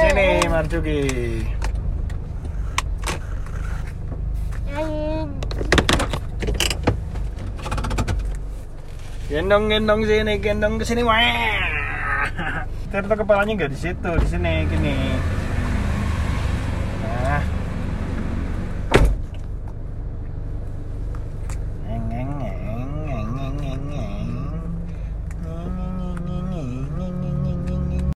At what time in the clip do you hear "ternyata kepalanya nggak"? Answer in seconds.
12.90-13.70